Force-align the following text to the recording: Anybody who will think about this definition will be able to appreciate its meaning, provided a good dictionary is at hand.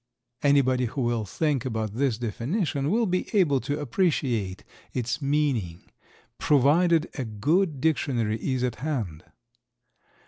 Anybody 0.41 0.85
who 0.85 1.01
will 1.01 1.25
think 1.25 1.63
about 1.63 1.93
this 1.93 2.17
definition 2.17 2.89
will 2.89 3.05
be 3.05 3.29
able 3.37 3.59
to 3.61 3.79
appreciate 3.79 4.63
its 4.93 5.21
meaning, 5.21 5.83
provided 6.39 7.07
a 7.19 7.23
good 7.23 7.79
dictionary 7.79 8.39
is 8.41 8.63
at 8.63 8.77
hand. 8.77 9.23